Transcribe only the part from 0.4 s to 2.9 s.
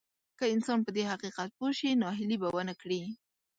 انسان په دې حقيقت پوه شي ناهيلي به ونه